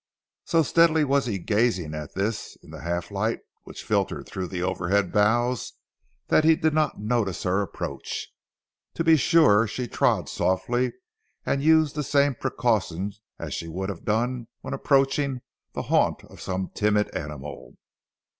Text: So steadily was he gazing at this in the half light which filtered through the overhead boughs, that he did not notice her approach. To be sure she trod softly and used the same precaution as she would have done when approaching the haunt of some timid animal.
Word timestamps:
So 0.45 0.63
steadily 0.63 1.03
was 1.03 1.27
he 1.27 1.37
gazing 1.37 1.93
at 1.93 2.15
this 2.15 2.57
in 2.63 2.71
the 2.71 2.81
half 2.81 3.11
light 3.11 3.41
which 3.65 3.83
filtered 3.83 4.25
through 4.25 4.47
the 4.47 4.63
overhead 4.63 5.11
boughs, 5.11 5.73
that 6.29 6.43
he 6.43 6.55
did 6.55 6.73
not 6.73 6.99
notice 6.99 7.43
her 7.43 7.61
approach. 7.61 8.29
To 8.95 9.03
be 9.03 9.15
sure 9.15 9.67
she 9.67 9.87
trod 9.87 10.27
softly 10.27 10.93
and 11.45 11.61
used 11.61 11.93
the 11.93 12.01
same 12.01 12.33
precaution 12.33 13.13
as 13.37 13.53
she 13.53 13.67
would 13.67 13.89
have 13.89 14.03
done 14.03 14.47
when 14.61 14.73
approaching 14.73 15.41
the 15.73 15.83
haunt 15.83 16.23
of 16.23 16.41
some 16.41 16.71
timid 16.73 17.13
animal. 17.15 17.75